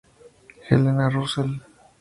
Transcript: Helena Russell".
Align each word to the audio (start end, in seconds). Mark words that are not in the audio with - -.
Helena 0.67 1.11
Russell". 1.11 1.61